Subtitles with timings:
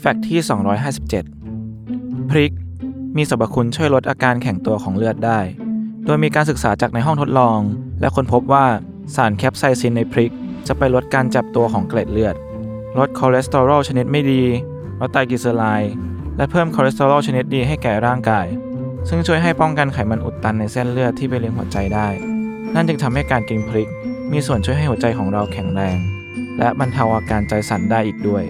[0.00, 0.40] fact ที่
[1.54, 2.52] 257 พริก
[3.16, 5.40] มีสรรพคุณช่วยลดอาการแข็งตัวของเลือดได้
[6.04, 7.58] โดยมีการศึกษาจากในห้องทดลอง
[8.00, 8.66] และค้นพบว่า
[9.14, 10.32] สารแคปไซซินในพริก
[10.66, 12.34] จะไปลดการจับตัวของเกล็ดเลือด
[12.98, 14.42] ลดคอเลสเตอรอลชนิดไม่ดี
[15.00, 15.92] ลดไตรกลีเซอไรด์
[16.36, 18.46] และเพิ่มคอเลสเตอรอลชนิดดีให้แก่ร่างกาย
[19.08, 22.08] ซึ่งช่วยให้ป้องกันไขมันอุดตันในเส้นเลือดที่ไปเลี้ยงหัวใจได้
[22.74, 23.88] นั่นจึงทำให้การกินพริก
[24.32, 25.98] มีส่วนช่วยให้หัวใจของเราแข็งแรง
[26.58, 28.44] และบรรเทาอาการใจสั่นได้อีกด้วย